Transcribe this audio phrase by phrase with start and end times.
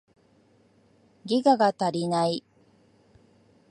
[1.25, 2.43] ギガが足りない